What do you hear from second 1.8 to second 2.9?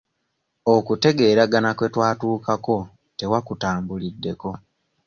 twatuukako